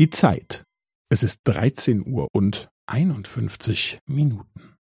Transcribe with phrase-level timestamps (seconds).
[0.00, 0.64] Die Zeit.
[1.12, 4.74] Es ist 13 Uhr und 51 Minuten.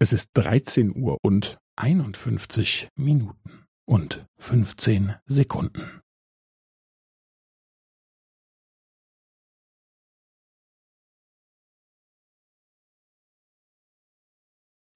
[0.00, 6.01] Es ist 13 Uhr und 51 Minuten und 15 Sekunden.